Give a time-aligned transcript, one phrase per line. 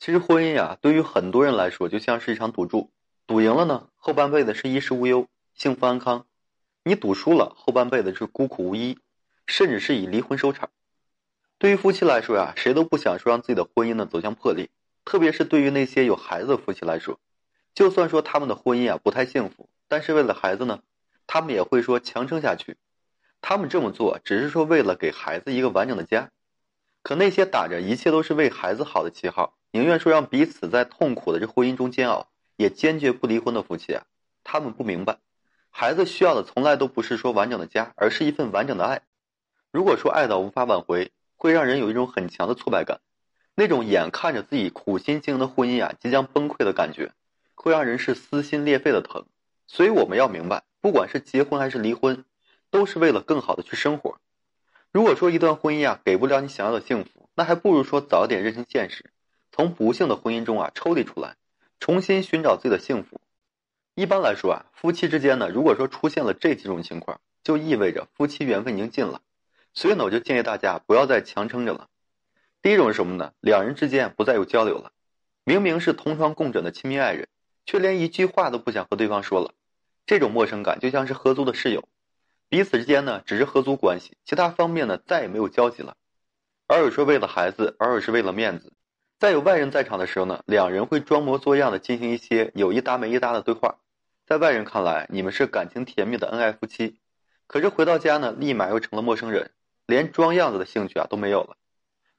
[0.00, 2.90] 其实婚姻呀，对于很多人来说就像是一场赌注，
[3.26, 6.24] 赌赢了呢，后半辈子是衣食无忧、幸福安康；
[6.84, 8.98] 你赌输了，后半辈子是孤苦无依，
[9.46, 10.70] 甚至是以离婚收场。
[11.58, 14.70] 对于夫妻来说呀，谁都不想说让自己的婚姻呢走向破裂，
[15.04, 17.20] 特别是对于那些有孩子的夫妻来说，
[17.74, 20.80] 就算说他们的婚姻啊不太幸福，但是为了孩子呢，
[21.26, 22.78] 他们也会说强撑下去。
[23.42, 26.30] 他们这么做只是说为了给孩子一个完整的家。
[27.02, 34.04] 可那些打着一切都是为孩子好的旗号，宁愿说让彼此在痛苦的这婚姻中煎熬，也坚决不离婚的夫妻啊，
[34.42, 35.18] 他们不明白，
[35.70, 39.02] 孩子需要的从来都不是说完整的家，而是一份完整的爱。
[39.70, 43.00] 如果说爱到无法挽回，会让人有一种很强的挫败感，
[43.54, 47.12] 那种眼看着自己苦心经营的婚姻啊即将崩溃的感觉，
[47.54, 49.24] 会让人是撕心裂肺的疼。
[49.68, 52.24] 所以我们要明白，不管是结婚还是离婚，
[52.70, 54.18] 都是为了更好的去生活。
[54.90, 59.09] 如果说一段婚姻啊给不了你想要的幸福，那还不如说早点认清现实，
[59.60, 61.36] 从不幸的婚姻中啊抽离出来，
[61.80, 63.20] 重新寻找自己的幸福。
[63.94, 69.20] 一般来说啊，夫妻之间呢，如果说出现了这几种情况，就意味着夫妻缘分已经尽了。
[69.74, 71.88] 所以呢，我就建议大家不要再强撑着了。
[72.62, 73.34] 第一种是什么呢？
[73.40, 74.92] 两人之间不再有交流了，
[75.44, 77.28] 明明是同床共枕的亲密爱人，
[77.66, 79.52] 却连一句话都不想和对方说了，
[80.06, 81.86] 这种陌生感就像是合租的室友。
[82.48, 85.98] 彼此之间呢，只是合租关系，其他方面呢，再也没有交集了。
[86.68, 88.72] 偶尔说为了孩子，偶尔是为了面子，
[89.20, 93.76] 在有外人在场的时候呢，两人会装模作样的进行一些有一搭没一搭的对话，
[94.26, 96.96] 在外人看来，你们是感情甜蜜的恩爱夫妻，
[97.46, 99.50] 可是回到家呢，立马又成了陌生人，
[99.84, 101.58] 连装样子的兴趣啊都没有了。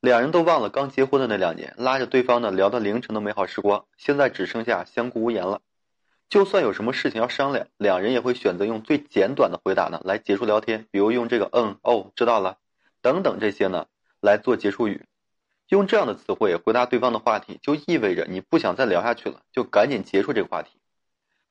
[0.00, 5.60] 两人都忘了刚结婚的那两年，拉着对方呢聊到凌晨的美好时光，现在只剩下相顾无言了。
[6.28, 12.58] 就算有什么事情要商量，两人也会选择用最简短的回答呢来结束聊天，比如用这个“嗯”“哦”“知道了”
[13.00, 13.86] 等等这些呢
[14.20, 15.04] 来做结束语。
[15.68, 20.70] 用这样的词汇回答对方的话题，就意味着你不想再聊下去了，就赶紧结束这个话题。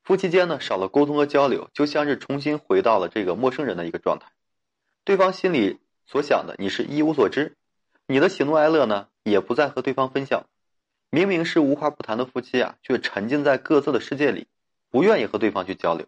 [0.04, 4.32] 夫妻间呢少了沟通和交流，就像是重新回到了这个陌生人的一个状态。
[5.04, 7.56] 对方心里所想的你是一无所知，
[8.08, 10.46] 你的喜怒哀乐呢也不再和对方分享。
[11.10, 14.48] 明明是无话不谈的夫妻啊，却沉浸在各自的世界里。
[14.90, 16.08] 不愿意和对方去交流，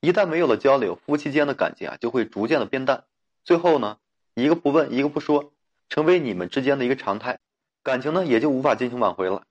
[0.00, 3.04] 一旦没有了交流，夫妻间的感情啊就会逐渐的变淡，
[3.44, 3.98] 最后呢，
[4.34, 5.52] 一个不问，一个不说，
[5.90, 7.40] 成为你们之间的一个常态，
[7.86, 9.44] 感情呢也就无法进行挽回了。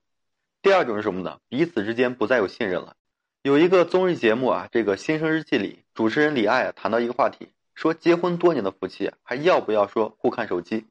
[0.62, 1.40] 第二种是什么呢？
[1.47, 2.97] 彼此之间不再有信任了。
[3.44, 10.85] 有一个综艺节目啊，这个《新生日记》里，主持人李艾啊谈到一个话题，说结婚多年的夫妻还要不要说互看手机？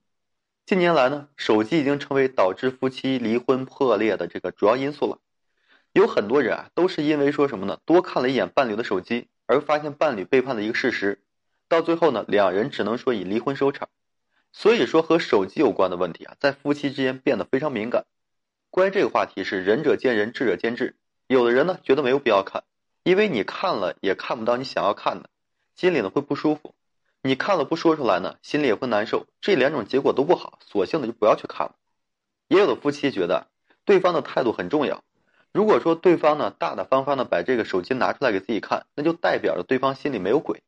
[0.64, 5.18] 近年来呢，手机已经成为导致夫妻离婚破裂的这个主要因素了。
[5.92, 7.78] 有很多人啊，都是因为说什么呢？
[7.84, 11.20] 多看了一眼伴侣的手机，而发现伴侣背叛的一个事实，
[11.68, 13.90] 到最后呢，两人只能说以离婚收场。
[14.56, 18.06] 所以说，和手机有关的问题啊，在夫妻之间变得非常敏感。
[18.70, 20.96] 关于这个话题是仁者见仁，智者见智。
[21.26, 22.62] 有的人呢，觉得没有必要看，
[23.02, 25.28] 因为你看了也看不到你想要看的，
[25.74, 26.76] 心里呢会不舒服。
[27.20, 29.26] 你看了不说出来呢，心里也会难受。
[29.40, 31.74] 这两种结果都不好，索性的就不要去看了。
[32.46, 33.48] 也有的夫妻觉得
[33.84, 35.02] 对方的态度很重要。
[35.52, 40.62] 如果说对方呢大大方方的把这个手机拿出来给自己看，那就代表着对方心里没有鬼。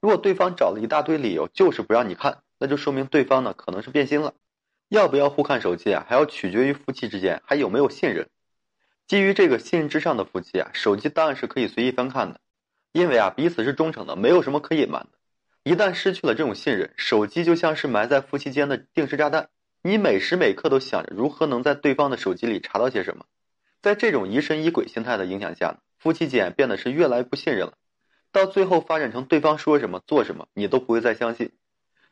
[0.00, 4.34] 如果对方找了一大堆理由就是不让你看，那就说明对方呢可能是变心了。
[4.88, 8.28] 要不要互看手机啊，还要取决于夫妻之间还有没有信任。
[9.06, 12.40] 基于这个信任之上的夫妻啊，手机当然是可以随意翻看的，
[12.92, 15.18] 因为啊彼此是忠诚的，没有什么可隐瞒的。
[15.64, 19.48] 一旦失去了这种信任，手机就像是埋在夫妻间的定时炸弹，
[19.82, 23.24] 你每时每刻都想着如何能在对方的手机里查到些什么。
[23.82, 27.74] 在这种疑神疑鬼心态的影响下，夫妻间变得是越来越不信任了，
[28.30, 31.50] 到最后发展成对方说什么做什么你都不会再相信。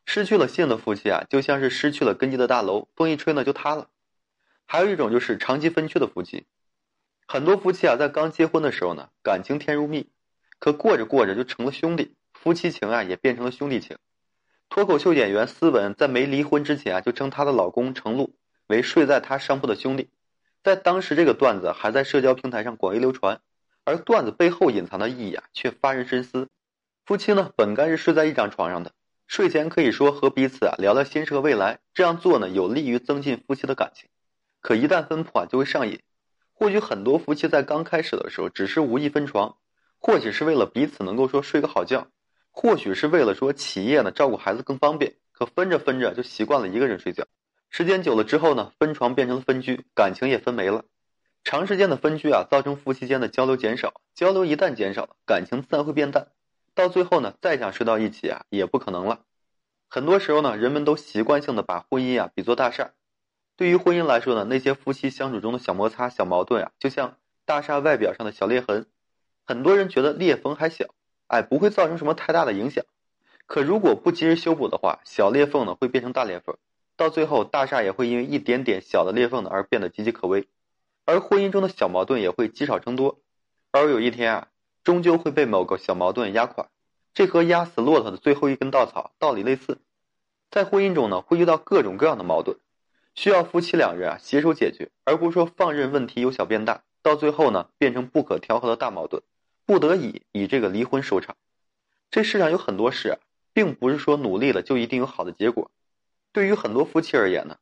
[0.07, 3.89] 失去了信的夫妻啊，就像是失去了根基的大楼，风一吹呢就塌了。
[4.67, 6.47] 还有一种就是长期分居的夫妻，
[7.27, 10.11] 很多夫妻啊在刚结婚的时候呢感情甜如蜜，
[10.59, 13.99] 可过着过着就成了兄弟，夫妻情啊也变成了兄弟情。
[14.69, 18.35] 脱口秀演员思文在没离婚之前啊就称她的老公程璐
[18.67, 20.11] 为睡在她上铺的兄弟。
[20.63, 23.41] 在当时，这个段子还在社交平台上广为流传，
[23.85, 26.49] 而段子背后隐藏的意义啊，却发人深思。
[27.05, 28.93] 夫妻呢，本该是睡在一张床上的，
[29.35, 34.09] 睡前可以说和彼此啊聊聊心事和未来，这样做呢，有利于增进夫妻的感情。
[34.61, 35.99] 可一旦分铺啊，就会上瘾。
[36.53, 39.57] 或许很多夫妻在刚开始的时候只是无意分床，
[39.99, 42.07] 或许是为了彼此能够说睡个好觉，
[42.53, 45.17] 或许是为了说起夜呢照顾孩子更方便。
[45.33, 47.25] 可分着分着就习惯了一个人睡觉。
[47.71, 50.85] 时间久了之后呢，分床变成了分居，感情也分没了。
[51.43, 56.29] 长时间的分居啊，造成夫妻间的交流减少，交流一旦减少，感情自然会变淡。
[56.75, 59.21] 到最后呢，再想睡到一起啊，也不可能了。
[59.89, 62.93] 很多时候呢，人们都习惯性的把婚姻啊比作大厦，
[63.57, 68.87] 对于婚姻来说呢，那些夫妻相处中的小摩擦、小矛盾啊，就像大厦外表上的小裂痕。
[69.47, 70.87] 很多人觉得裂缝还小，
[71.29, 72.85] 哎，不会造成什么太大的影响。
[73.47, 76.57] 可如果不及时修补的话，小裂缝呢会变成大裂缝，
[76.97, 80.49] 到最后大厦也会因为一点点小的裂缝呢而变得岌岌可危。
[81.05, 83.21] 而婚姻中的小矛盾也会积少成多，
[83.71, 84.49] 而有一天啊，
[84.85, 86.69] 终究会被某个小矛盾压垮。
[87.15, 89.79] 这和压死骆驼的最后一根稻草道理类似。
[90.51, 92.59] 在婚姻中呢，会遇到各种各样的矛盾。
[93.15, 99.23] 需要夫妻两人啊携手解决，而不是说放任问题由小变大，到最后呢变成不可调和的大矛盾，
[99.65, 101.37] 不得已以这个离婚收场。
[102.11, 103.19] 这世上有很多事啊，
[103.53, 105.71] 并不是说努力了就一定有好的结果。
[106.33, 107.57] 对于很多夫妻而言呢，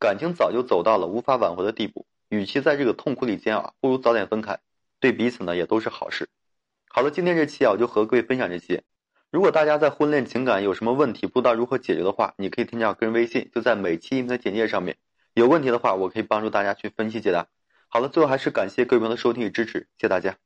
[0.00, 4.58] 感情早就走到了无法挽回的地步，与其在这个痛苦里煎熬，不如早点分开，
[4.98, 6.28] 对彼此呢也都是好事。
[6.96, 8.82] 好了，今天这期啊我就和各位分享这些。
[9.30, 14.96] 如果大家在婚恋情感有什么问题，不知道如何解决的话，你可以添加我个人微信，就在每期音频的简介上面。
[15.34, 17.48] 有问题的话，我可以帮助大家去分析解答。
[17.88, 20.38] 好了，最后还是感谢各位朋友的收听与支持，谢谢大家。